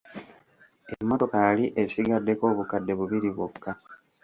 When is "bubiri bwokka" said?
2.99-3.71